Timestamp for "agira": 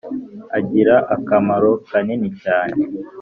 0.57-0.95